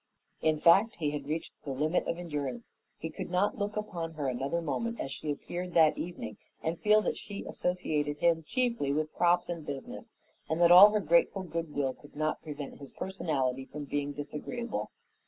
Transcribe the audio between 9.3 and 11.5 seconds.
and business, and that all her grateful